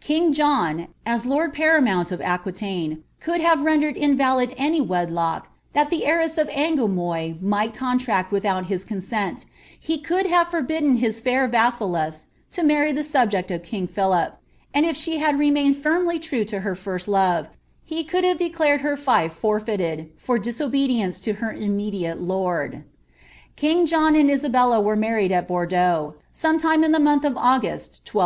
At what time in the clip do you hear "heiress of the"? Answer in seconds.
6.06-6.54